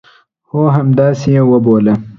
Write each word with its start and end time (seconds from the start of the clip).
هو، 0.49 0.61
همداسي 0.77 1.29
یې 1.35 1.41
وبوله 1.49 1.93